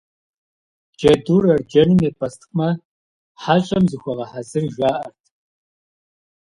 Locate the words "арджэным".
1.55-1.99